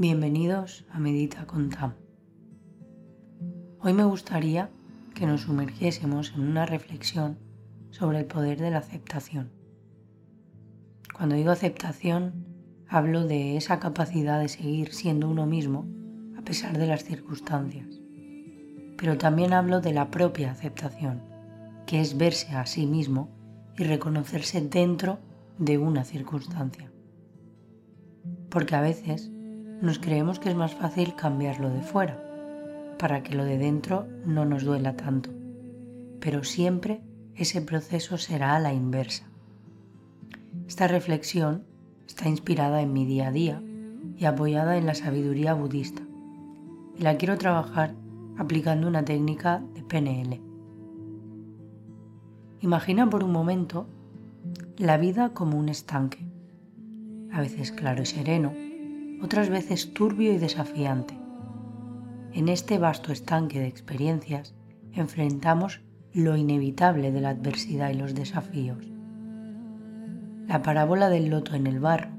Bienvenidos 0.00 0.86
a 0.92 1.00
Medita 1.00 1.44
con 1.44 1.70
Tam. 1.70 1.94
Hoy 3.80 3.92
me 3.92 4.04
gustaría 4.04 4.70
que 5.12 5.26
nos 5.26 5.40
sumergiésemos 5.40 6.34
en 6.36 6.42
una 6.42 6.66
reflexión 6.66 7.36
sobre 7.90 8.20
el 8.20 8.26
poder 8.26 8.60
de 8.60 8.70
la 8.70 8.78
aceptación. 8.78 9.50
Cuando 11.12 11.34
digo 11.34 11.50
aceptación, 11.50 12.46
hablo 12.88 13.24
de 13.26 13.56
esa 13.56 13.80
capacidad 13.80 14.38
de 14.38 14.46
seguir 14.46 14.94
siendo 14.94 15.28
uno 15.28 15.46
mismo 15.46 15.84
a 16.38 16.42
pesar 16.42 16.78
de 16.78 16.86
las 16.86 17.02
circunstancias. 17.02 17.88
Pero 18.96 19.18
también 19.18 19.52
hablo 19.52 19.80
de 19.80 19.94
la 19.94 20.12
propia 20.12 20.52
aceptación, 20.52 21.22
que 21.86 22.00
es 22.00 22.16
verse 22.16 22.54
a 22.54 22.66
sí 22.66 22.86
mismo 22.86 23.30
y 23.76 23.82
reconocerse 23.82 24.60
dentro 24.60 25.18
de 25.58 25.76
una 25.76 26.04
circunstancia. 26.04 26.88
Porque 28.48 28.76
a 28.76 28.80
veces 28.80 29.32
nos 29.80 29.98
creemos 29.98 30.38
que 30.38 30.48
es 30.48 30.56
más 30.56 30.74
fácil 30.74 31.14
cambiarlo 31.14 31.70
de 31.70 31.82
fuera, 31.82 32.22
para 32.98 33.22
que 33.22 33.34
lo 33.34 33.44
de 33.44 33.58
dentro 33.58 34.06
no 34.24 34.44
nos 34.44 34.64
duela 34.64 34.96
tanto. 34.96 35.30
Pero 36.20 36.42
siempre 36.44 37.00
ese 37.36 37.62
proceso 37.62 38.18
será 38.18 38.56
a 38.56 38.60
la 38.60 38.72
inversa. 38.72 39.24
Esta 40.66 40.88
reflexión 40.88 41.64
está 42.06 42.28
inspirada 42.28 42.82
en 42.82 42.92
mi 42.92 43.06
día 43.06 43.28
a 43.28 43.32
día 43.32 43.62
y 44.16 44.24
apoyada 44.24 44.76
en 44.76 44.86
la 44.86 44.94
sabiduría 44.94 45.54
budista. 45.54 46.02
Y 46.96 47.02
la 47.02 47.16
quiero 47.16 47.38
trabajar 47.38 47.94
aplicando 48.36 48.88
una 48.88 49.04
técnica 49.04 49.62
de 49.74 49.82
PNL. 49.82 50.40
Imagina 52.60 53.08
por 53.08 53.22
un 53.22 53.30
momento 53.30 53.86
la 54.76 54.96
vida 54.96 55.30
como 55.30 55.56
un 55.58 55.68
estanque, 55.68 56.26
a 57.32 57.40
veces 57.40 57.70
claro 57.70 58.02
y 58.02 58.06
sereno, 58.06 58.52
otras 59.22 59.48
veces 59.48 59.92
turbio 59.92 60.32
y 60.32 60.38
desafiante. 60.38 61.18
En 62.32 62.48
este 62.48 62.78
vasto 62.78 63.12
estanque 63.12 63.58
de 63.58 63.66
experiencias 63.66 64.54
enfrentamos 64.92 65.80
lo 66.12 66.36
inevitable 66.36 67.10
de 67.12 67.20
la 67.20 67.30
adversidad 67.30 67.90
y 67.90 67.94
los 67.94 68.14
desafíos. 68.14 68.84
La 70.46 70.62
parábola 70.62 71.08
del 71.08 71.28
loto 71.28 71.54
en 71.54 71.66
el 71.66 71.80
barro 71.80 72.10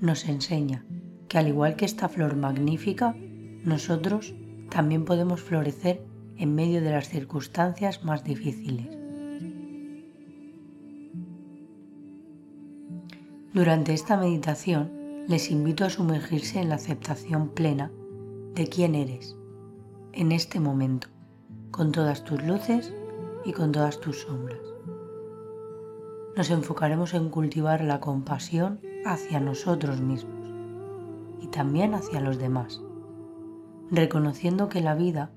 nos 0.00 0.28
enseña 0.28 0.84
que 1.28 1.38
al 1.38 1.48
igual 1.48 1.76
que 1.76 1.84
esta 1.84 2.08
flor 2.08 2.36
magnífica, 2.36 3.16
nosotros 3.64 4.34
también 4.68 5.04
podemos 5.04 5.40
florecer 5.40 6.02
en 6.36 6.54
medio 6.54 6.80
de 6.82 6.90
las 6.90 7.08
circunstancias 7.08 8.04
más 8.04 8.24
difíciles. 8.24 8.88
Durante 13.52 13.92
esta 13.92 14.16
meditación 14.16 15.01
les 15.28 15.50
invito 15.50 15.84
a 15.84 15.90
sumergirse 15.90 16.60
en 16.60 16.68
la 16.68 16.74
aceptación 16.74 17.48
plena 17.48 17.92
de 18.54 18.66
quién 18.66 18.94
eres 18.94 19.36
en 20.12 20.32
este 20.32 20.60
momento, 20.60 21.08
con 21.70 21.92
todas 21.92 22.24
tus 22.24 22.42
luces 22.42 22.92
y 23.44 23.52
con 23.52 23.72
todas 23.72 23.98
tus 24.00 24.22
sombras. 24.22 24.60
Nos 26.36 26.50
enfocaremos 26.50 27.14
en 27.14 27.30
cultivar 27.30 27.82
la 27.82 28.00
compasión 28.00 28.80
hacia 29.06 29.40
nosotros 29.40 30.00
mismos 30.00 30.50
y 31.40 31.46
también 31.46 31.94
hacia 31.94 32.20
los 32.20 32.38
demás, 32.38 32.82
reconociendo 33.90 34.68
que 34.68 34.80
la 34.80 34.94
vida 34.94 35.30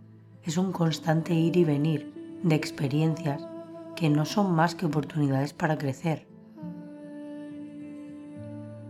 es 0.43 0.57
un 0.57 0.71
constante 0.71 1.33
ir 1.33 1.55
y 1.57 1.63
venir 1.63 2.39
de 2.43 2.55
experiencias 2.55 3.47
que 3.95 4.09
no 4.09 4.25
son 4.25 4.53
más 4.53 4.75
que 4.75 4.87
oportunidades 4.87 5.53
para 5.53 5.77
crecer 5.77 6.24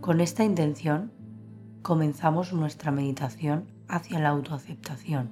con 0.05 0.21
esta 0.21 0.43
intención 0.43 1.11
comenzamos 1.81 2.53
nuestra 2.53 2.91
meditación 2.91 3.65
hacia 3.87 4.19
la 4.19 4.29
autoaceptación 4.29 5.31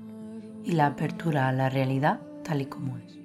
y 0.64 0.72
la 0.72 0.88
apertura 0.88 1.48
a 1.48 1.52
la 1.52 1.70
realidad 1.70 2.22
tal 2.44 2.62
y 2.62 2.66
como 2.66 2.98
es. 2.98 3.20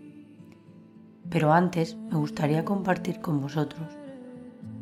Pero 1.30 1.54
antes 1.54 1.96
me 1.96 2.18
gustaría 2.18 2.66
compartir 2.66 3.22
con 3.22 3.40
vosotros 3.40 3.88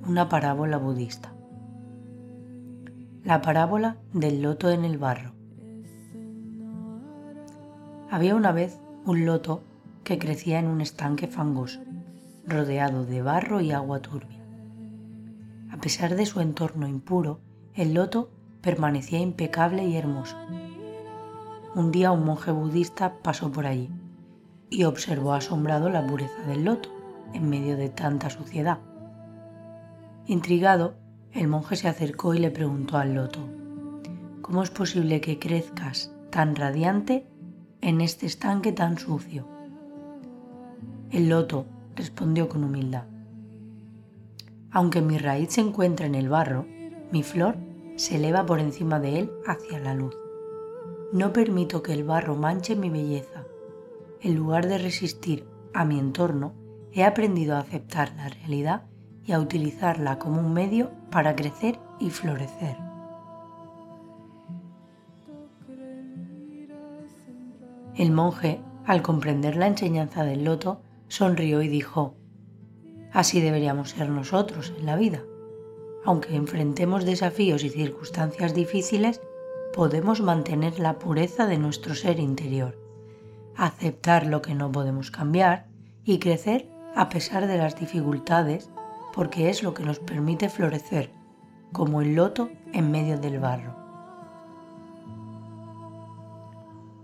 una 0.09 0.28
parábola 0.28 0.76
budista. 0.76 1.32
La 3.22 3.43
parábola 3.43 3.99
del 4.12 4.43
loto 4.43 4.69
en 4.69 4.84
el 4.84 4.99
barro. 4.99 5.34
Había 8.10 8.34
una 8.34 8.50
vez 8.50 8.81
un 9.05 9.25
loto 9.25 9.62
que 10.03 10.19
crecía 10.19 10.59
en 10.59 10.66
un 10.66 10.81
estanque 10.81 11.28
fangoso, 11.28 11.78
rodeado 12.44 13.06
de 13.06 13.22
barro 13.22 13.60
y 13.60 13.71
agua 13.71 14.00
turbia. 14.00 14.36
A 15.76 15.78
pesar 15.78 16.16
de 16.16 16.25
su 16.25 16.41
entorno 16.41 16.88
impuro, 16.88 17.38
el 17.75 17.92
loto 17.92 18.31
permanecía 18.62 19.20
impecable 19.20 19.84
y 19.84 19.97
hermoso. 19.97 20.34
Un 21.75 21.92
día 21.92 22.12
un 22.12 22.25
monje 22.25 22.50
budista 22.50 23.19
pasó 23.22 23.53
por 23.53 23.66
allí 23.66 23.91
y 24.70 24.84
observó 24.84 25.34
asombrado 25.34 25.91
la 25.91 26.06
pureza 26.06 26.42
del 26.47 26.64
loto 26.64 26.88
en 27.34 27.50
medio 27.50 27.76
de 27.76 27.91
tanta 27.91 28.31
suciedad. 28.31 28.78
Intrigado, 30.25 30.94
el 31.32 31.47
monje 31.47 31.76
se 31.76 31.88
acercó 31.88 32.32
y 32.32 32.38
le 32.38 32.50
preguntó 32.50 32.97
al 32.97 33.14
loto, 33.14 33.41
¿cómo 34.41 34.62
es 34.62 34.70
posible 34.70 35.20
que 35.20 35.38
crezcas 35.38 36.10
tan 36.31 36.56
radiante 36.56 37.26
en 37.82 38.00
este 38.00 38.25
estanque 38.25 38.72
tan 38.72 38.98
sucio? 38.98 39.47
El 41.10 41.28
loto 41.28 41.66
respondió 41.94 42.48
con 42.48 42.64
humildad, 42.64 43.04
aunque 44.76 45.00
mi 45.00 45.16
raíz 45.16 45.54
se 45.54 45.62
encuentra 45.62 46.04
en 46.04 46.14
el 46.14 46.28
barro, 46.28 46.66
mi 47.10 47.22
flor 47.22 47.56
se 47.94 48.16
eleva 48.16 48.44
por 48.44 48.60
encima 48.60 49.00
de 49.00 49.20
él 49.20 49.32
hacia 49.47 49.81
la 49.81 49.94
luz. 49.94 50.14
No 51.14 51.32
permito 51.32 51.82
que 51.82 51.94
el 51.94 52.04
barro 52.04 52.37
manche 52.37 52.76
mi 52.76 52.91
belleza. 52.91 53.47
En 54.20 54.34
lugar 54.34 54.66
de 54.66 54.76
resistir 54.76 55.47
a 55.72 55.87
mi 55.87 55.98
entorno, 55.98 56.53
he 56.92 57.04
aprendido 57.04 57.56
a 57.56 57.60
aceptar 57.60 58.12
la 58.16 58.28
realidad 58.28 58.82
y 59.25 59.32
a 59.32 59.41
utilizarla 59.41 60.19
como 60.19 60.42
un 60.42 60.53
medio 60.53 60.91
para 61.10 61.34
crecer 61.34 61.78
y 61.98 62.10
florecer. 62.10 62.76
El 67.94 68.12
monje, 68.12 68.60
al 68.84 69.00
comprender 69.00 69.56
la 69.56 69.69
enseñanza 69.69 70.22
del 70.22 70.44
loto, 70.44 70.82
sonrió 71.08 71.62
y 71.62 71.69
dijo, 71.69 72.14
Así 73.12 73.41
deberíamos 73.41 73.91
ser 73.91 74.09
nosotros 74.09 74.72
en 74.78 74.87
la 74.87 74.97
vida. 74.97 75.22
Aunque 76.05 76.37
enfrentemos 76.37 77.05
desafíos 77.05 77.65
y 77.65 77.71
circunstancias 77.71 78.55
difíciles, 78.55 79.21
podemos 79.75 80.21
mantener 80.21 80.78
la 80.78 80.99
pureza 80.99 81.47
de 81.47 81.59
nuestro 81.59 81.94
ser 81.94 82.19
interior, 82.19 82.78
aceptar 83.56 84.27
lo 84.27 84.43
que 84.43 84.55
no 84.55 84.71
podemos 84.71 85.11
cambiar 85.11 85.67
y 86.05 86.19
crecer 86.19 86.69
a 86.94 87.09
pesar 87.09 87.47
de 87.47 87.59
las 87.59 87.78
dificultades 87.78 88.71
porque 89.12 89.50
es 89.50 89.62
lo 89.62 89.75
que 89.75 89.83
nos 89.83 89.99
permite 89.99 90.49
florecer, 90.49 91.11
como 91.73 92.00
el 92.00 92.15
loto 92.15 92.50
en 92.73 92.91
medio 92.91 93.19
del 93.19 93.41
barro. 93.41 93.75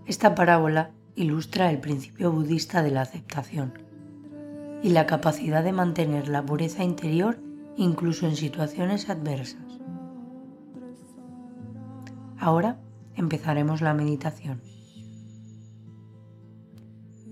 Esta 0.05 0.35
parábola 0.35 0.91
ilustra 1.15 1.69
el 1.69 1.79
principio 1.79 2.31
budista 2.31 2.81
de 2.81 2.91
la 2.91 3.01
aceptación 3.01 3.82
y 4.83 4.89
la 4.89 5.07
capacidad 5.07 5.63
de 5.63 5.71
mantener 5.71 6.27
la 6.27 6.45
pureza 6.45 6.83
interior 6.83 7.39
incluso 7.77 8.27
en 8.27 8.35
situaciones 8.35 9.09
adversas. 9.09 9.79
Ahora 12.37 12.77
empezaremos 13.15 13.81
la 13.81 13.93
meditación. 13.93 14.61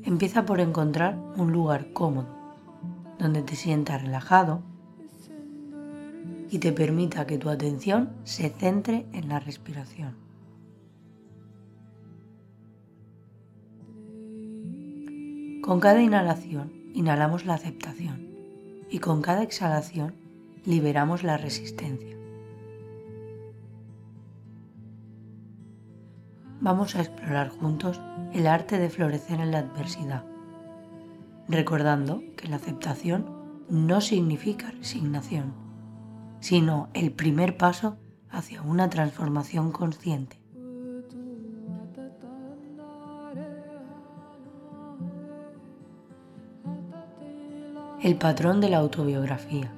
Empieza 0.03 0.45
por 0.45 0.61
encontrar 0.61 1.19
un 1.35 1.51
lugar 1.51 1.91
cómodo, 1.91 2.29
donde 3.19 3.43
te 3.43 3.57
sientas 3.57 4.01
relajado 4.01 4.61
y 6.49 6.59
te 6.59 6.71
permita 6.71 7.27
que 7.27 7.37
tu 7.37 7.49
atención 7.49 8.11
se 8.23 8.49
centre 8.49 9.05
en 9.11 9.27
la 9.27 9.39
respiración. 9.39 10.15
Con 15.61 15.79
cada 15.79 16.01
inhalación 16.01 16.80
inhalamos 16.93 17.45
la 17.45 17.53
aceptación 17.53 18.27
y 18.89 18.99
con 18.99 19.21
cada 19.21 19.43
exhalación 19.43 20.13
liberamos 20.65 21.23
la 21.23 21.37
resistencia. 21.37 22.17
Vamos 26.59 26.95
a 26.95 27.01
explorar 27.01 27.49
juntos 27.49 27.99
el 28.33 28.45
arte 28.45 28.77
de 28.77 28.89
florecer 28.89 29.39
en 29.39 29.51
la 29.51 29.59
adversidad, 29.59 30.25
recordando 31.47 32.21
que 32.37 32.47
la 32.47 32.57
aceptación 32.57 33.25
no 33.69 34.01
significa 34.01 34.69
resignación, 34.71 35.53
sino 36.39 36.89
el 36.93 37.11
primer 37.13 37.57
paso 37.57 37.97
hacia 38.29 38.61
una 38.61 38.89
transformación 38.89 39.71
consciente. 39.71 40.40
El 48.03 48.15
patrón 48.15 48.61
de 48.61 48.69
la 48.69 48.79
autobiografía. 48.79 49.71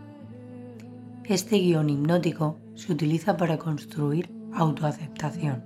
Este 1.26 1.58
guion 1.58 1.90
hipnótico 1.90 2.58
se 2.74 2.94
utiliza 2.94 3.36
para 3.36 3.58
construir 3.58 4.32
autoaceptación. 4.54 5.62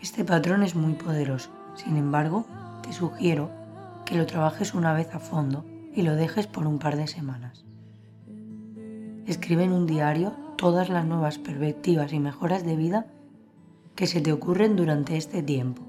Este 0.00 0.24
patrón 0.24 0.62
es 0.62 0.74
muy 0.74 0.94
poderoso, 0.94 1.50
sin 1.74 1.98
embargo, 1.98 2.46
te 2.82 2.94
sugiero 2.94 3.63
que 4.04 4.16
lo 4.16 4.26
trabajes 4.26 4.74
una 4.74 4.92
vez 4.92 5.14
a 5.14 5.18
fondo 5.18 5.64
y 5.94 6.02
lo 6.02 6.14
dejes 6.14 6.46
por 6.46 6.66
un 6.66 6.78
par 6.78 6.96
de 6.96 7.06
semanas. 7.06 7.64
Escribe 9.26 9.64
en 9.64 9.72
un 9.72 9.86
diario 9.86 10.32
todas 10.56 10.88
las 10.88 11.06
nuevas 11.06 11.38
perspectivas 11.38 12.12
y 12.12 12.20
mejoras 12.20 12.64
de 12.64 12.76
vida 12.76 13.06
que 13.94 14.06
se 14.06 14.20
te 14.20 14.32
ocurren 14.32 14.76
durante 14.76 15.16
este 15.16 15.42
tiempo. 15.42 15.82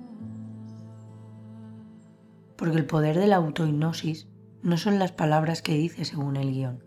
Porque 2.55 2.77
el 2.77 2.85
poder 2.85 3.17
de 3.17 3.27
la 3.27 3.37
autohipnosis 3.37 4.27
no 4.61 4.77
son 4.77 4.99
las 4.99 5.11
palabras 5.11 5.61
que 5.61 5.75
dices 5.75 6.07
según 6.09 6.37
el 6.37 6.51
guion, 6.51 6.83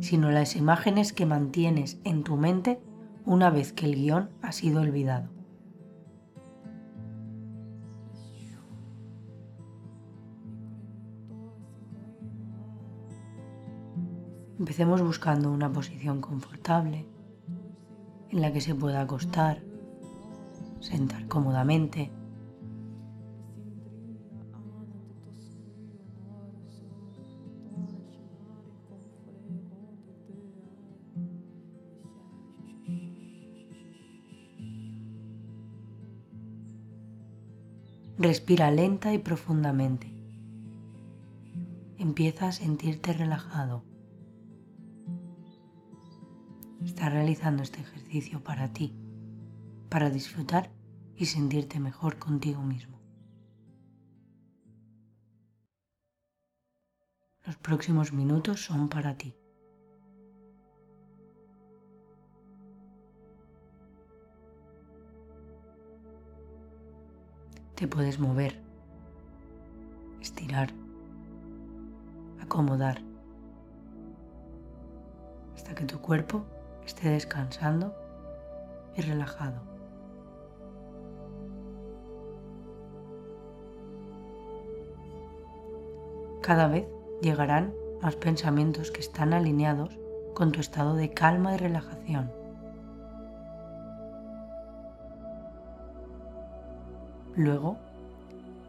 sino 0.00 0.30
las 0.30 0.56
imágenes 0.56 1.12
que 1.12 1.26
mantienes 1.26 1.98
en 2.04 2.24
tu 2.24 2.36
mente 2.36 2.80
una 3.24 3.50
vez 3.50 3.72
que 3.72 3.86
el 3.86 3.94
guion 3.94 4.30
ha 4.42 4.52
sido 4.52 4.80
olvidado. 4.80 5.33
Empecemos 14.64 15.02
buscando 15.02 15.52
una 15.52 15.70
posición 15.70 16.22
confortable 16.22 17.04
en 18.30 18.40
la 18.40 18.50
que 18.50 18.62
se 18.62 18.74
pueda 18.74 19.02
acostar, 19.02 19.62
sentar 20.80 21.28
cómodamente. 21.28 22.10
Respira 38.16 38.70
lenta 38.70 39.12
y 39.12 39.18
profundamente. 39.18 40.10
Empieza 41.98 42.48
a 42.48 42.52
sentirte 42.52 43.12
relajado. 43.12 43.93
Estás 46.84 47.10
realizando 47.10 47.62
este 47.62 47.80
ejercicio 47.80 48.44
para 48.44 48.72
ti, 48.72 48.94
para 49.88 50.10
disfrutar 50.10 50.70
y 51.16 51.26
sentirte 51.26 51.80
mejor 51.80 52.18
contigo 52.18 52.62
mismo. 52.62 53.00
Los 57.46 57.56
próximos 57.56 58.12
minutos 58.12 58.62
son 58.62 58.90
para 58.90 59.16
ti. 59.16 59.34
Te 67.74 67.88
puedes 67.88 68.20
mover, 68.20 68.60
estirar, 70.20 70.70
acomodar, 72.40 73.02
hasta 75.54 75.74
que 75.74 75.84
tu 75.86 75.98
cuerpo 76.00 76.44
esté 76.86 77.08
descansando 77.10 77.94
y 78.96 79.02
relajado. 79.02 79.60
Cada 86.42 86.68
vez 86.68 86.86
llegarán 87.22 87.72
más 88.02 88.16
pensamientos 88.16 88.90
que 88.90 89.00
están 89.00 89.32
alineados 89.32 89.98
con 90.34 90.52
tu 90.52 90.60
estado 90.60 90.94
de 90.94 91.10
calma 91.10 91.54
y 91.54 91.56
relajación. 91.56 92.30
Luego 97.34 97.78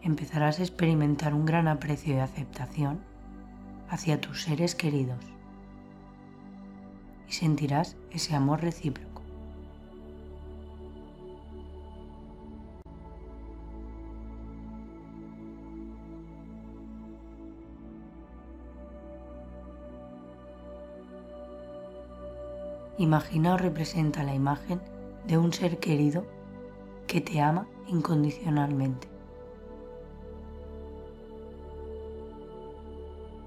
empezarás 0.01 0.59
a 0.59 0.63
experimentar 0.63 1.33
un 1.33 1.45
gran 1.45 1.67
aprecio 1.67 2.15
y 2.15 2.19
aceptación 2.19 2.99
hacia 3.89 4.21
tus 4.21 4.43
seres 4.43 4.73
queridos 4.73 5.34
y 7.27 7.33
sentirás 7.33 7.95
ese 8.11 8.35
amor 8.35 8.61
recíproco. 8.61 9.15
Imagina 22.97 23.55
o 23.55 23.57
representa 23.57 24.23
la 24.23 24.33
imagen 24.33 24.79
de 25.27 25.37
un 25.37 25.51
ser 25.51 25.79
querido 25.79 26.25
que 27.07 27.19
te 27.19 27.41
ama 27.41 27.67
incondicionalmente. 27.87 29.07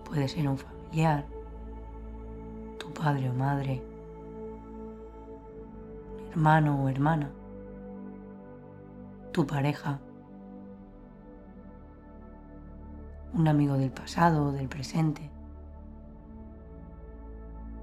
Puede 0.04 0.28
ser 0.28 0.48
un 0.48 0.58
familiar, 0.58 1.26
padre 2.98 3.30
o 3.30 3.34
madre, 3.34 3.80
hermano 6.30 6.82
o 6.82 6.88
hermana, 6.88 7.30
tu 9.32 9.46
pareja, 9.46 10.00
un 13.34 13.46
amigo 13.46 13.74
del 13.74 13.92
pasado 13.92 14.46
o 14.46 14.52
del 14.52 14.68
presente, 14.68 15.30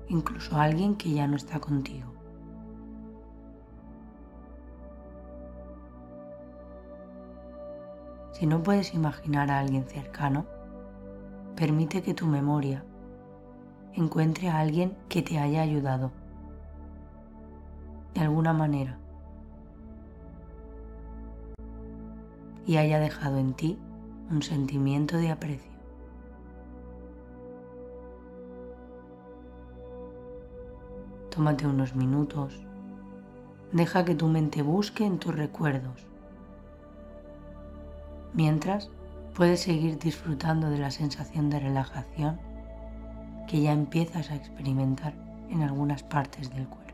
incluso 0.10 0.58
alguien 0.58 0.96
que 0.98 1.14
ya 1.14 1.28
no 1.28 1.38
está 1.38 1.62
contigo. 1.62 2.12
Si 8.34 8.46
no 8.46 8.62
puedes 8.62 8.94
imaginar 8.94 9.50
a 9.50 9.60
alguien 9.60 9.88
cercano, 9.88 10.46
permite 11.56 12.02
que 12.02 12.14
tu 12.14 12.28
memoria 12.28 12.84
encuentre 13.96 14.50
a 14.50 14.60
alguien 14.60 14.96
que 15.10 15.22
te 15.22 15.40
haya 15.40 15.62
ayudado 15.62 16.12
de 18.14 18.22
alguna 18.22 18.54
manera 18.54 18.98
y 22.66 22.78
haya 22.78 23.00
dejado 23.00 23.38
en 23.38 23.54
ti 23.54 23.78
un 24.32 24.42
sentimiento 24.42 25.18
de 25.18 25.32
aprecio. 25.32 25.72
Tómate 31.30 31.68
unos 31.68 31.96
minutos, 31.96 32.58
deja 33.72 34.06
que 34.06 34.16
tu 34.16 34.28
mente 34.28 34.62
busque 34.62 35.06
en 35.06 35.20
tus 35.20 35.36
recuerdos. 35.36 36.08
Mientras, 38.34 38.90
puedes 39.34 39.62
seguir 39.62 40.00
disfrutando 40.00 40.70
de 40.70 40.78
la 40.78 40.92
sensación 40.92 41.50
de 41.50 41.60
relajación 41.60 42.40
que 43.48 43.62
ya 43.62 43.72
empiezas 43.72 44.32
a 44.32 44.36
experimentar 44.36 45.14
en 45.50 45.62
algunas 45.62 46.04
partes 46.04 46.50
del 46.50 46.68
cuerpo. 46.68 46.86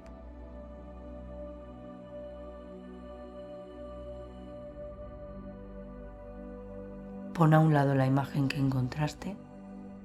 Pon 7.33 7.53
a 7.53 7.59
un 7.59 7.73
lado 7.73 7.95
la 7.95 8.05
imagen 8.05 8.47
que 8.47 8.57
encontraste 8.57 9.35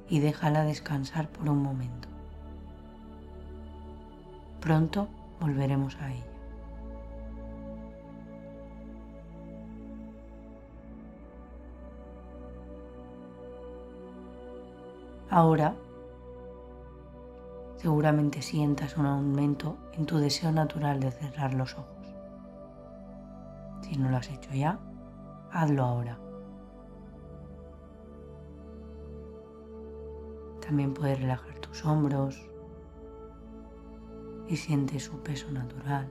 y 0.09 0.21
déjala 0.21 0.65
descansar 0.65 1.29
por 1.29 1.49
un 1.49 1.62
momento. 1.62 2.09
Pronto 4.61 5.09
volveremos 5.41 5.97
a 6.00 6.12
ella. 6.12 6.25
Ahora 15.29 15.75
seguramente 17.76 18.42
sientas 18.42 18.97
un 18.97 19.06
aumento 19.06 19.76
en 19.92 20.06
tu 20.06 20.18
deseo 20.18 20.50
natural 20.52 21.00
de 21.00 21.11
cerrar 21.11 21.54
los 21.54 21.75
ojos. 21.75 22.14
Si 23.83 23.97
no 23.97 24.09
lo 24.11 24.16
has 24.16 24.28
hecho 24.30 24.52
ya, 24.52 24.78
hazlo 25.52 25.85
ahora. 25.85 26.18
También 30.61 30.95
puedes 30.95 31.21
relajar 31.21 31.59
tus 31.61 31.85
hombros 31.85 32.49
y 34.49 34.56
siente 34.56 34.99
su 34.99 35.23
peso 35.23 35.50
natural. 35.52 36.09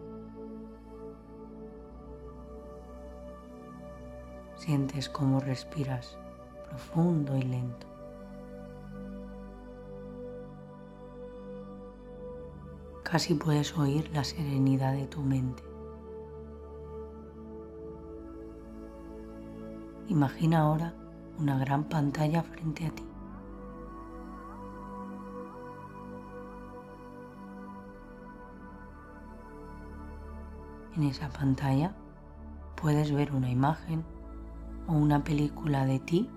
Sientes 4.56 5.10
cómo 5.10 5.42
respiras 5.42 6.18
profundo 6.70 7.36
y 7.36 7.42
lento. 7.42 7.95
Casi 13.16 13.34
puedes 13.34 13.78
oír 13.78 14.12
la 14.14 14.26
serenidad 14.26 14.92
de 14.92 15.08
tu 15.08 15.22
mente. 15.22 15.64
Imagina 20.10 20.60
ahora 20.60 20.94
una 21.40 21.58
gran 21.58 21.86
pantalla 21.86 22.44
frente 22.44 22.88
a 22.88 22.90
ti. 22.90 23.06
En 30.98 31.04
esa 31.04 31.30
pantalla 31.30 31.96
puedes 32.76 33.14
ver 33.14 33.32
una 33.32 33.50
imagen 33.50 34.04
o 34.88 34.92
una 34.92 35.24
película 35.24 35.86
de 35.86 36.00
ti 36.02 36.30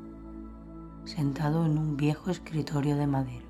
sentado 1.02 1.66
en 1.66 1.76
un 1.76 1.96
viejo 1.96 2.30
escritorio 2.30 2.94
de 2.96 3.08
madera. 3.08 3.47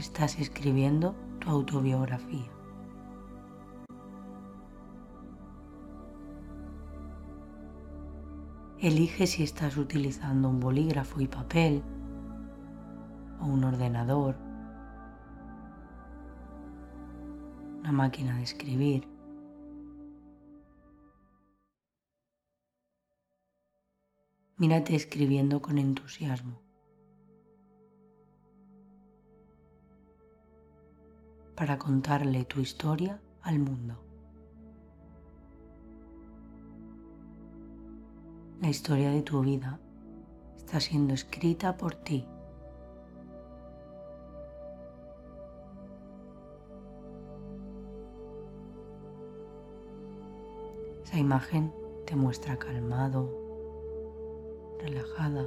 Estás 0.00 0.38
escribiendo 0.38 1.14
tu 1.40 1.50
autobiografía. 1.50 2.50
Elige 8.78 9.26
si 9.26 9.42
estás 9.42 9.76
utilizando 9.76 10.48
un 10.48 10.58
bolígrafo 10.58 11.20
y 11.20 11.26
papel 11.26 11.82
o 13.42 13.44
un 13.44 13.62
ordenador, 13.62 14.36
una 17.80 17.92
máquina 17.92 18.36
de 18.38 18.42
escribir. 18.44 19.06
Mírate 24.56 24.96
escribiendo 24.96 25.60
con 25.60 25.76
entusiasmo. 25.76 26.69
Para 31.60 31.78
contarle 31.78 32.46
tu 32.46 32.62
historia 32.62 33.20
al 33.42 33.58
mundo. 33.58 33.94
La 38.62 38.70
historia 38.70 39.10
de 39.10 39.20
tu 39.20 39.42
vida 39.42 39.78
está 40.56 40.80
siendo 40.80 41.12
escrita 41.12 41.76
por 41.76 41.94
ti. 41.96 42.26
Esa 51.04 51.18
imagen 51.18 51.74
te 52.06 52.16
muestra 52.16 52.58
calmado, 52.58 53.28
relajada. 54.78 55.44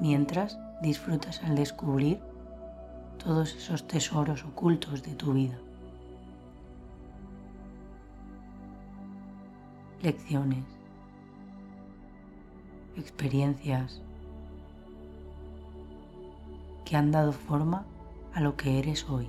Mientras 0.00 0.58
disfrutas 0.80 1.42
al 1.42 1.56
descubrir 1.56 2.20
todos 3.22 3.54
esos 3.54 3.86
tesoros 3.86 4.44
ocultos 4.44 5.02
de 5.02 5.14
tu 5.14 5.32
vida. 5.32 5.58
Lecciones, 10.02 10.64
experiencias 12.96 14.00
que 16.84 16.96
han 16.96 17.10
dado 17.10 17.32
forma 17.32 17.84
a 18.34 18.40
lo 18.40 18.56
que 18.56 18.78
eres 18.78 19.08
hoy. 19.08 19.28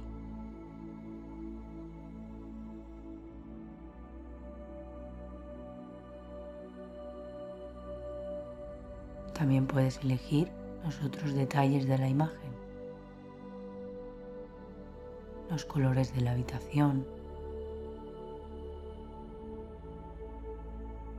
También 9.34 9.66
puedes 9.66 9.98
elegir 10.04 10.52
los 10.84 11.04
otros 11.04 11.34
detalles 11.34 11.88
de 11.88 11.98
la 11.98 12.08
imagen, 12.08 12.52
los 15.50 15.66
colores 15.66 16.14
de 16.14 16.22
la 16.22 16.32
habitación, 16.32 17.06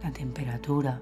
la 0.03 0.13
temperatura, 0.13 1.01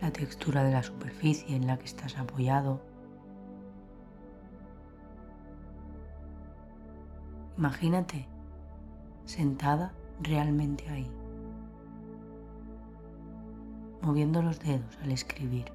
la 0.00 0.10
textura 0.10 0.64
de 0.64 0.72
la 0.72 0.82
superficie 0.82 1.54
en 1.54 1.66
la 1.66 1.78
que 1.78 1.84
estás 1.84 2.16
apoyado. 2.18 2.80
Imagínate 7.58 8.26
sentada 9.26 9.92
realmente 10.22 10.88
ahí 10.88 11.19
moviendo 14.02 14.42
los 14.42 14.60
dedos 14.60 14.98
al 15.02 15.12
escribir. 15.12 15.66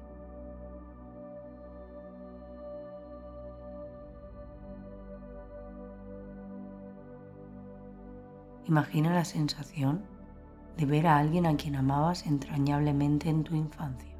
Imagina 8.66 9.14
la 9.14 9.24
sensación 9.24 10.02
de 10.76 10.86
ver 10.86 11.06
a 11.06 11.18
alguien 11.18 11.46
a 11.46 11.56
quien 11.56 11.76
amabas 11.76 12.26
entrañablemente 12.26 13.28
en 13.28 13.44
tu 13.44 13.54
infancia. 13.54 14.12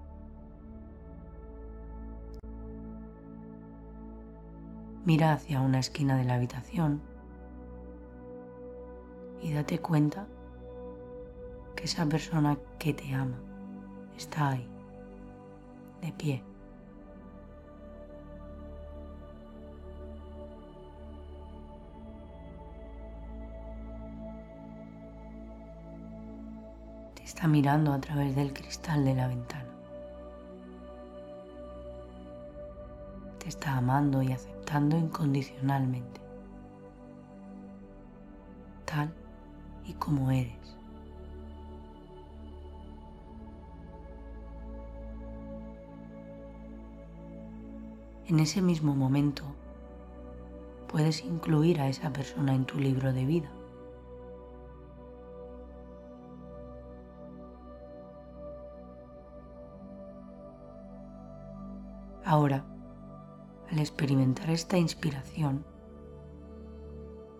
Mira 5.05 5.33
hacia 5.33 5.61
una 5.61 5.81
esquina 5.81 6.17
de 6.17 6.25
la 6.25 6.35
habitación 6.35 7.01
y 9.43 9.53
date 9.53 9.79
cuenta 9.79 10.27
que 11.75 11.85
esa 11.85 12.07
persona 12.07 12.57
que 12.79 12.95
te 12.95 13.15
ama 13.15 13.39
está 14.17 14.51
ahí, 14.51 14.69
de 16.01 16.13
pie. 16.13 16.43
Te 27.15 27.23
está 27.23 27.47
mirando 27.49 27.93
a 27.93 28.01
través 28.01 28.35
del 28.37 28.53
cristal 28.53 29.05
de 29.05 29.15
la 29.15 29.29
ventana. 29.29 29.65
Te 33.39 33.49
está 33.49 33.77
amando 33.77 34.23
y 34.23 34.33
aceptando 34.33 34.97
incondicionalmente, 34.97 36.21
tal 38.85 39.13
y 39.85 39.93
como 39.95 40.31
eres. 40.31 40.77
En 48.29 48.41
ese 48.41 48.61
mismo 48.61 48.95
momento 48.95 49.45
puedes 50.89 51.25
incluir 51.25 51.81
a 51.81 51.89
esa 51.89 52.13
persona 52.13 52.55
en 52.55 52.65
tu 52.65 52.79
libro 52.79 53.13
de 53.13 53.25
vida. 53.25 53.51
Ahora, 62.25 62.65
al 63.71 63.79
experimentar 63.79 64.51
esta 64.51 64.77
inspiración, 64.77 65.65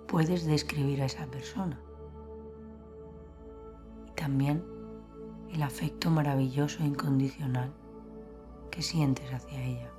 puedes 0.07 0.47
describir 0.47 1.03
a 1.03 1.07
esa 1.07 1.27
persona 1.27 1.81
y 4.07 4.13
también 4.13 4.65
el 5.53 5.63
afecto 5.63 6.11
maravilloso 6.11 6.85
e 6.85 6.87
incondicional 6.87 7.73
que 8.71 8.83
sientes 8.83 9.33
hacia 9.33 9.61
ella. 9.61 9.91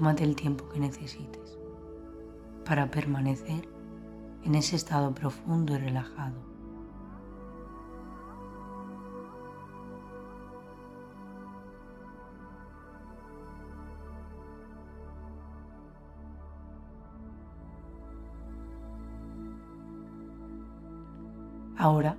Tómate 0.00 0.24
el 0.24 0.34
tiempo 0.34 0.66
que 0.70 0.80
necesites 0.80 1.58
para 2.64 2.90
permanecer 2.90 3.68
en 4.44 4.54
ese 4.54 4.74
estado 4.74 5.14
profundo 5.14 5.74
y 5.74 5.76
relajado. 5.76 6.40
Ahora, 21.76 22.16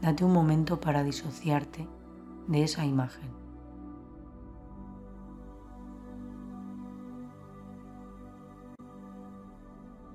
date 0.00 0.24
un 0.24 0.32
momento 0.32 0.78
para 0.78 1.02
disociarte 1.02 1.88
de 2.46 2.62
esa 2.62 2.84
imagen. 2.84 3.45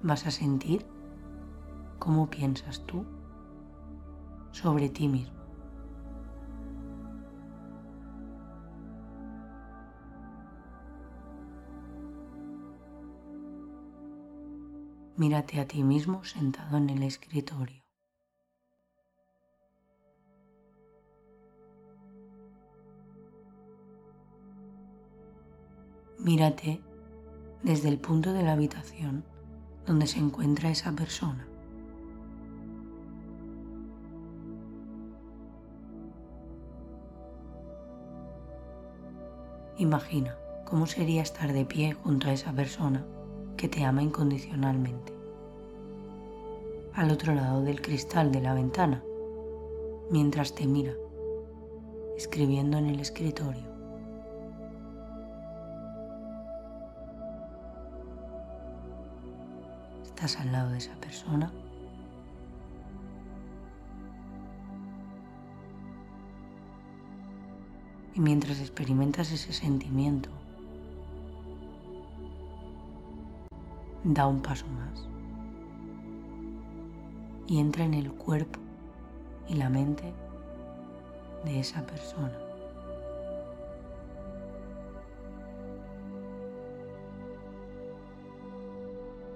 vas 0.03 0.25
a 0.25 0.31
sentir 0.31 0.85
cómo 1.99 2.29
piensas 2.29 2.81
tú 2.85 3.05
sobre 4.51 4.89
ti 4.89 5.07
mismo. 5.07 5.41
Mírate 15.17 15.59
a 15.59 15.67
ti 15.67 15.83
mismo 15.83 16.23
sentado 16.23 16.77
en 16.77 16.89
el 16.89 17.03
escritorio. 17.03 17.83
Mírate 26.17 26.81
desde 27.61 27.89
el 27.89 27.99
punto 27.99 28.33
de 28.33 28.41
la 28.41 28.53
habitación 28.53 29.23
donde 29.85 30.07
se 30.07 30.19
encuentra 30.19 30.69
esa 30.69 30.91
persona. 30.91 31.47
Imagina 39.77 40.35
cómo 40.65 40.85
sería 40.85 41.23
estar 41.23 41.51
de 41.51 41.65
pie 41.65 41.93
junto 41.93 42.27
a 42.27 42.33
esa 42.33 42.53
persona 42.53 43.03
que 43.57 43.67
te 43.67 43.83
ama 43.83 44.03
incondicionalmente. 44.03 45.11
Al 46.93 47.09
otro 47.09 47.33
lado 47.33 47.63
del 47.63 47.81
cristal 47.81 48.31
de 48.31 48.41
la 48.41 48.53
ventana, 48.53 49.03
mientras 50.11 50.53
te 50.53 50.67
mira, 50.67 50.93
escribiendo 52.15 52.77
en 52.77 52.87
el 52.87 52.99
escritorio. 52.99 53.70
Estás 60.21 60.39
al 60.39 60.51
lado 60.51 60.69
de 60.69 60.77
esa 60.77 60.93
persona 60.97 61.51
Y 68.13 68.19
mientras 68.19 68.59
experimentas 68.59 69.31
ese 69.31 69.51
sentimiento, 69.51 70.29
da 74.03 74.27
un 74.27 74.41
paso 74.41 74.67
más 74.67 75.07
y 77.47 77.59
entra 77.59 77.85
en 77.85 77.95
el 77.95 78.11
cuerpo 78.11 78.59
y 79.47 79.55
la 79.55 79.69
mente 79.69 80.13
de 81.45 81.61
esa 81.61 81.83
persona. 81.87 82.50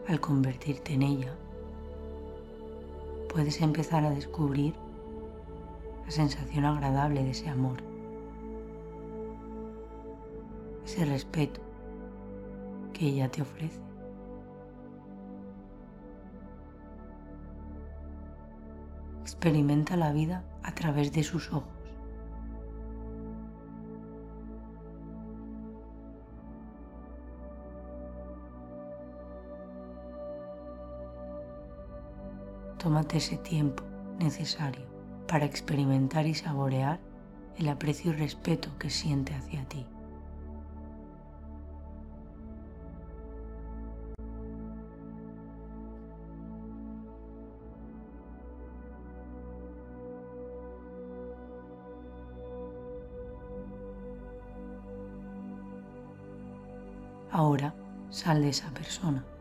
Al 0.07 0.19
convertirte 0.19 0.93
en 0.93 1.01
ella, 1.01 1.33
puedes 3.33 3.61
empezar 3.61 4.05
a 4.05 4.11
descubrir 4.11 4.75
la 6.05 6.11
sensación 6.11 6.65
agradable 6.65 7.23
de 7.23 7.31
ese 7.31 7.49
amor 7.49 7.95
ese 10.85 11.03
respeto 11.05 11.59
que 12.93 13.07
ella 13.07 13.29
te 13.29 13.41
ofrece. 13.41 13.79
Experimenta 19.21 19.97
la 19.97 20.13
vida 20.13 20.43
a 20.63 20.73
través 20.73 21.11
de 21.11 21.23
sus 21.23 21.51
ojos. 21.51 21.74
Tómate 32.95 33.17
ese 33.17 33.35
tiempo 33.35 33.83
necesario 34.19 34.85
para 35.27 35.43
experimentar 35.43 36.25
y 36.27 36.33
saborear 36.33 37.01
el 37.57 37.67
aprecio 37.67 38.13
y 38.13 38.15
respeto 38.15 38.69
que 38.79 38.89
siente 38.89 39.33
hacia 39.33 39.65
ti. 39.65 39.85
Ahora 57.29 57.75
sal 58.09 58.41
de 58.41 58.47
esa 58.47 58.69
persona. 58.69 59.34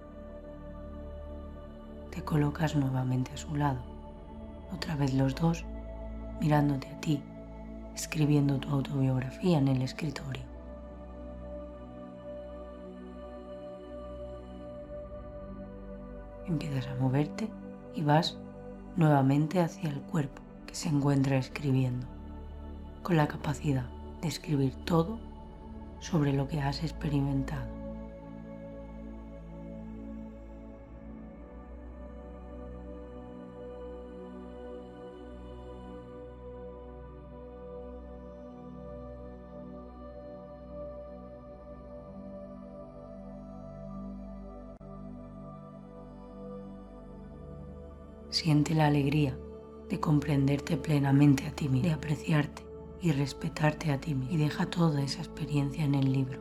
Colocas 2.25 2.75
nuevamente 2.75 3.33
a 3.33 3.37
su 3.37 3.55
lado, 3.55 3.81
otra 4.73 4.97
vez 4.97 5.13
los 5.13 5.35
dos 5.35 5.65
mirándote 6.41 6.89
a 6.89 7.01
ti, 7.01 7.23
escribiendo 7.95 8.59
tu 8.59 8.71
autobiografía 8.71 9.59
en 9.59 9.69
el 9.69 9.83
escritorio. 9.83 10.43
Empiezas 16.47 16.87
a 16.89 16.95
moverte 16.97 17.49
y 17.95 18.03
vas 18.03 18.37
nuevamente 18.97 19.61
hacia 19.61 19.91
el 19.91 20.01
cuerpo 20.01 20.43
que 20.67 20.75
se 20.75 20.89
encuentra 20.89 21.37
escribiendo, 21.37 22.07
con 23.03 23.17
la 23.17 23.29
capacidad 23.29 23.87
de 24.23 24.29
escribir 24.29 24.75
todo 24.85 25.19
sobre 26.01 26.33
lo 26.33 26.49
que 26.49 26.61
has 26.61 26.83
experimentado. 26.83 27.74
Siente 48.45 48.75
la 48.75 48.89
alegría 48.89 49.39
de 49.89 50.01
comprenderte 50.01 50.77
plenamente 50.77 51.47
a 51.47 51.51
ti 51.51 51.67
mismo, 51.67 51.89
de 51.89 51.95
apreciarte 51.95 52.63
y 53.01 53.11
respetarte 53.11 53.91
a 53.91 53.99
ti 53.99 54.15
mismo. 54.15 54.35
Y 54.35 54.37
deja 54.37 54.67
toda 54.67 55.01
esa 55.01 55.21
experiencia 55.21 55.83
en 55.83 55.95
el 55.95 56.13
libro. 56.13 56.41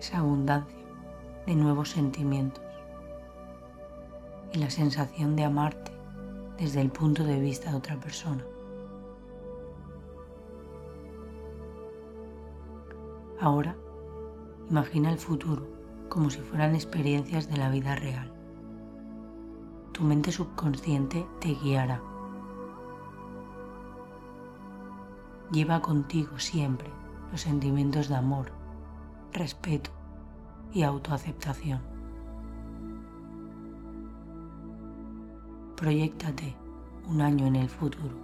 Esa 0.00 0.18
abundancia 0.18 0.76
de 1.46 1.54
nuevos 1.54 1.90
sentimientos 1.90 2.64
y 4.54 4.58
la 4.58 4.70
sensación 4.70 5.36
de 5.36 5.44
amarte 5.44 5.92
desde 6.58 6.80
el 6.80 6.90
punto 6.90 7.22
de 7.22 7.38
vista 7.38 7.70
de 7.70 7.76
otra 7.76 8.00
persona. 8.00 8.44
Ahora, 13.38 13.76
imagina 14.68 15.12
el 15.12 15.18
futuro 15.18 15.64
como 16.08 16.28
si 16.28 16.40
fueran 16.40 16.74
experiencias 16.74 17.48
de 17.48 17.56
la 17.56 17.70
vida 17.70 17.94
real 17.94 18.32
tu 19.98 20.04
mente 20.04 20.30
subconsciente 20.30 21.26
te 21.40 21.54
guiará. 21.54 22.00
Lleva 25.50 25.82
contigo 25.82 26.38
siempre 26.38 26.88
los 27.32 27.40
sentimientos 27.40 28.08
de 28.08 28.14
amor, 28.14 28.52
respeto 29.32 29.90
y 30.72 30.84
autoaceptación. 30.84 31.80
Proyéctate 35.74 36.54
un 37.08 37.20
año 37.20 37.48
en 37.48 37.56
el 37.56 37.68
futuro. 37.68 38.14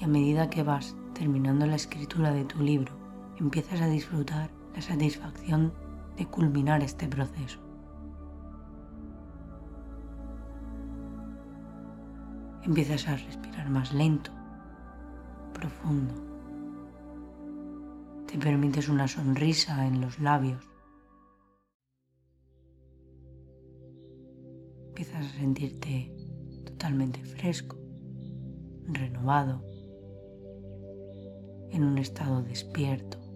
Y 0.00 0.04
a 0.04 0.08
medida 0.08 0.50
que 0.50 0.64
vas 0.64 0.96
terminando 1.14 1.64
la 1.64 1.76
escritura 1.76 2.32
de 2.32 2.44
tu 2.44 2.60
libro, 2.60 2.92
empiezas 3.38 3.82
a 3.82 3.86
disfrutar 3.86 4.50
la 4.74 4.82
satisfacción 4.82 5.72
de 6.18 6.26
culminar 6.26 6.82
este 6.82 7.06
proceso. 7.06 7.60
Empiezas 12.64 13.06
a 13.08 13.16
respirar 13.16 13.70
más 13.70 13.94
lento, 13.94 14.32
profundo. 15.54 16.14
Te 18.26 18.36
permites 18.36 18.88
una 18.88 19.08
sonrisa 19.08 19.86
en 19.86 20.00
los 20.00 20.18
labios. 20.18 20.62
Empiezas 24.88 25.24
a 25.24 25.38
sentirte 25.38 26.12
totalmente 26.66 27.22
fresco, 27.22 27.78
renovado, 28.86 29.64
en 31.70 31.84
un 31.84 31.96
estado 31.98 32.42
despierto. 32.42 33.27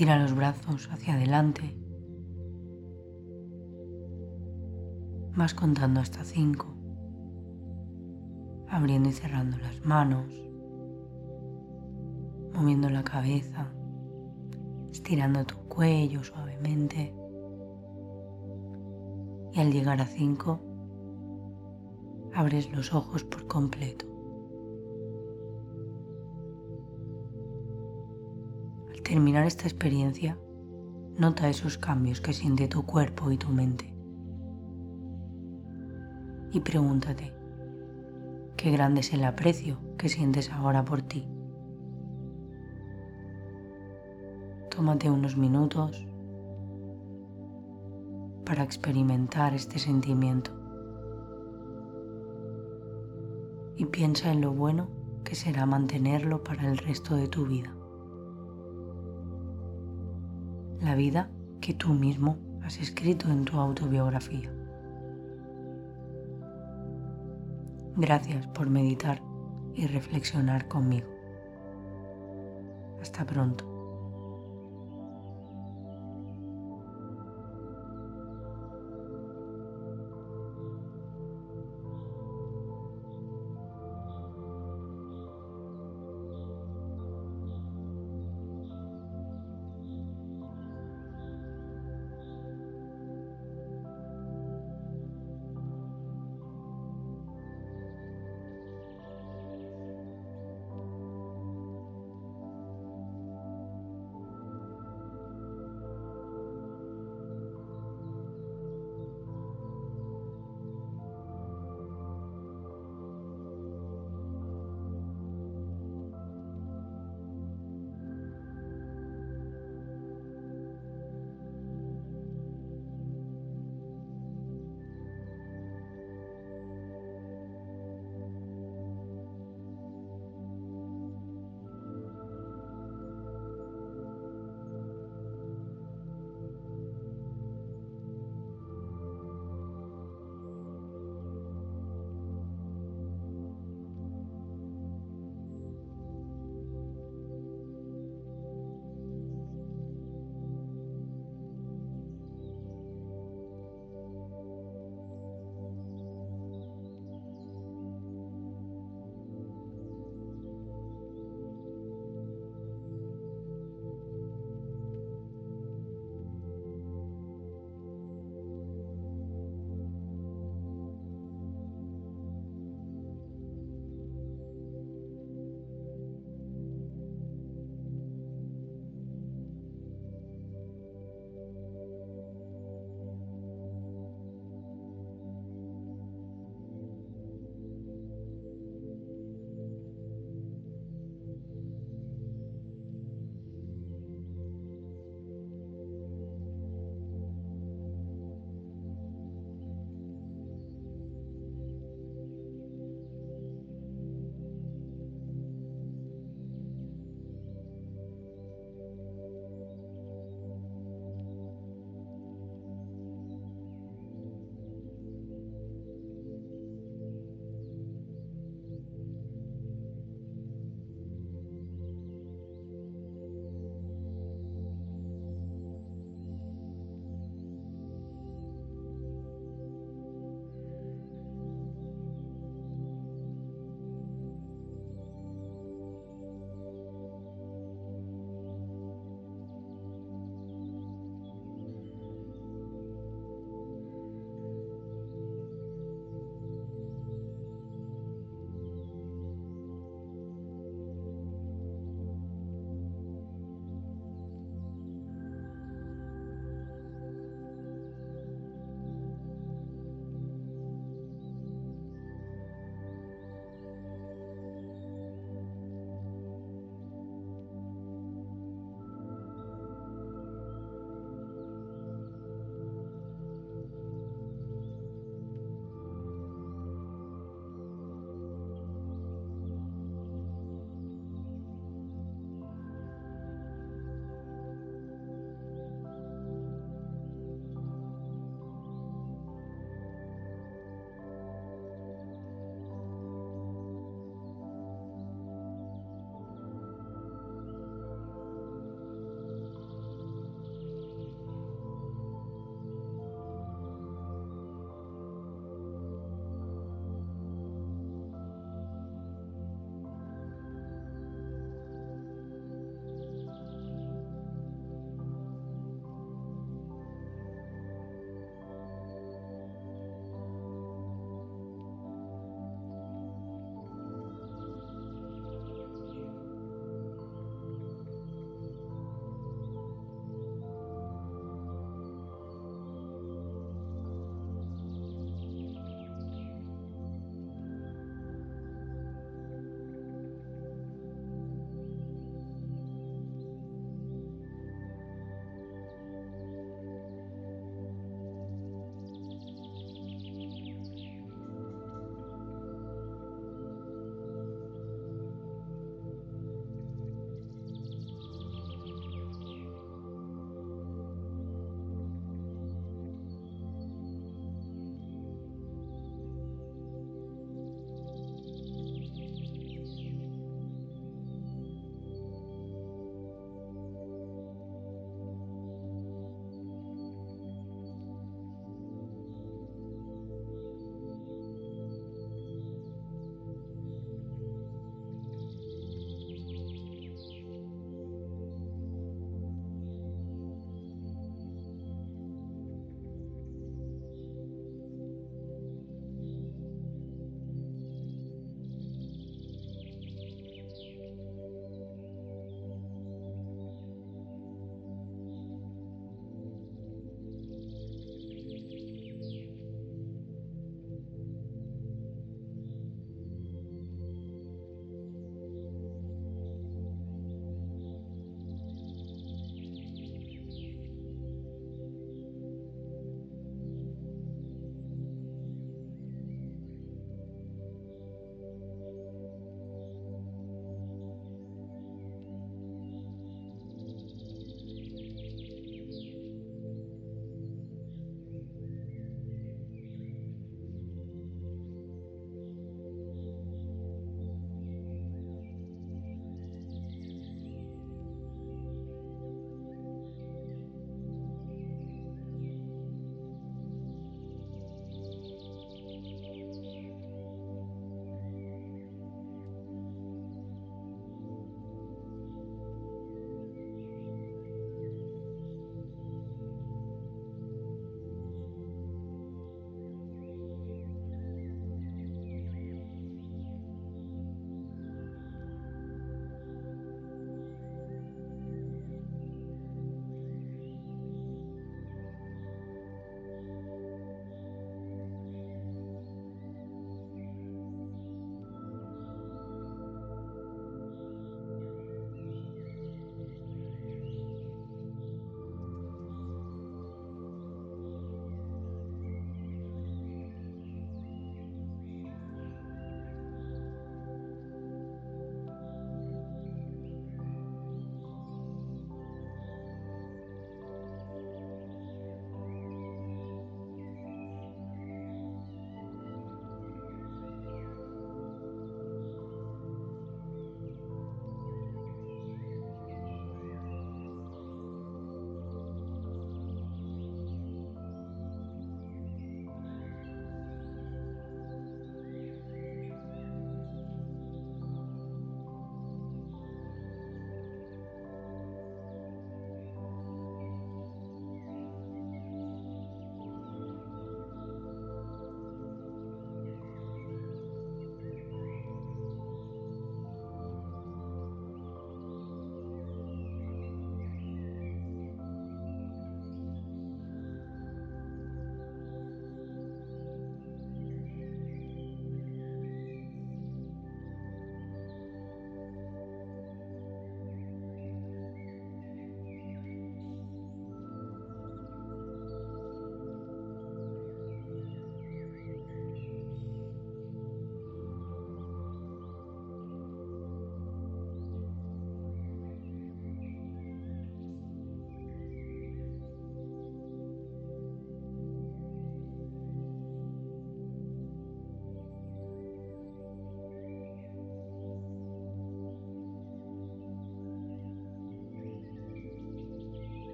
Estira 0.00 0.18
los 0.18 0.34
brazos 0.34 0.88
hacia 0.90 1.12
adelante. 1.12 1.76
Vas 5.36 5.52
contando 5.52 6.00
hasta 6.00 6.24
cinco, 6.24 6.68
abriendo 8.70 9.10
y 9.10 9.12
cerrando 9.12 9.58
las 9.58 9.84
manos, 9.84 10.24
moviendo 12.54 12.88
la 12.88 13.04
cabeza, 13.04 13.74
estirando 14.90 15.44
tu 15.44 15.56
cuello 15.68 16.24
suavemente. 16.24 17.14
Y 19.52 19.60
al 19.60 19.70
llegar 19.70 20.00
a 20.00 20.06
cinco, 20.06 20.62
abres 22.32 22.72
los 22.72 22.94
ojos 22.94 23.22
por 23.24 23.46
completo. 23.46 24.06
Terminar 29.10 29.44
esta 29.44 29.64
experiencia, 29.64 30.38
nota 31.18 31.48
esos 31.48 31.78
cambios 31.78 32.20
que 32.20 32.32
siente 32.32 32.68
tu 32.68 32.86
cuerpo 32.86 33.32
y 33.32 33.36
tu 33.36 33.48
mente. 33.48 33.92
Y 36.52 36.60
pregúntate, 36.60 37.34
qué 38.56 38.70
grande 38.70 39.00
es 39.00 39.12
el 39.12 39.24
aprecio 39.24 39.80
que 39.98 40.08
sientes 40.08 40.52
ahora 40.52 40.84
por 40.84 41.02
ti. 41.02 41.28
Tómate 44.70 45.10
unos 45.10 45.36
minutos 45.36 46.06
para 48.46 48.62
experimentar 48.62 49.54
este 49.54 49.80
sentimiento 49.80 50.52
y 53.76 53.86
piensa 53.86 54.30
en 54.30 54.40
lo 54.40 54.52
bueno 54.52 54.88
que 55.24 55.34
será 55.34 55.66
mantenerlo 55.66 56.44
para 56.44 56.70
el 56.70 56.78
resto 56.78 57.16
de 57.16 57.26
tu 57.26 57.46
vida. 57.46 57.74
La 60.80 60.94
vida 60.94 61.28
que 61.60 61.74
tú 61.74 61.92
mismo 61.92 62.38
has 62.64 62.78
escrito 62.78 63.28
en 63.28 63.44
tu 63.44 63.58
autobiografía. 63.58 64.50
Gracias 67.96 68.46
por 68.46 68.70
meditar 68.70 69.20
y 69.74 69.86
reflexionar 69.86 70.68
conmigo. 70.68 71.06
Hasta 73.02 73.26
pronto. 73.26 73.69